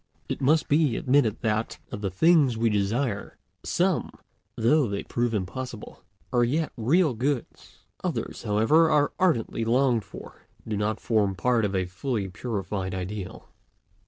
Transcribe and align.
It 0.27 0.41
must 0.41 0.67
be 0.67 0.97
admitted 0.97 1.41
that, 1.41 1.77
of 1.91 2.01
the 2.01 2.09
things 2.09 2.57
we 2.57 2.71
desire, 2.71 3.37
some, 3.63 4.09
though 4.55 4.87
they 4.87 5.03
prove 5.03 5.31
impossible, 5.31 6.03
are 6.33 6.43
yet 6.43 6.73
real 6.75 7.13
goods; 7.13 7.83
others, 8.03 8.41
however, 8.41 8.89
as 8.91 9.09
ardently 9.19 9.63
longed 9.63 10.03
for, 10.03 10.41
do 10.67 10.75
not 10.75 10.99
form 10.99 11.35
part 11.35 11.65
of 11.65 11.75
a 11.75 11.85
fully 11.85 12.27
purified 12.29 12.95
ideal. 12.95 13.47